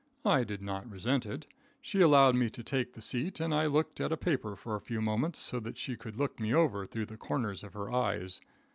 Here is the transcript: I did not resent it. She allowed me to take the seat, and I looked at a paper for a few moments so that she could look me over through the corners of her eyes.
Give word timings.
I 0.25 0.43
did 0.43 0.63
not 0.63 0.89
resent 0.89 1.27
it. 1.27 1.45
She 1.79 2.01
allowed 2.01 2.33
me 2.33 2.49
to 2.49 2.63
take 2.63 2.93
the 2.93 3.01
seat, 3.03 3.39
and 3.39 3.53
I 3.53 3.67
looked 3.67 4.01
at 4.01 4.11
a 4.11 4.17
paper 4.17 4.55
for 4.55 4.75
a 4.75 4.81
few 4.81 4.99
moments 4.99 5.37
so 5.37 5.59
that 5.59 5.77
she 5.77 5.95
could 5.95 6.15
look 6.17 6.39
me 6.39 6.55
over 6.55 6.87
through 6.87 7.05
the 7.05 7.17
corners 7.17 7.61
of 7.63 7.73
her 7.75 7.91
eyes. 7.93 8.41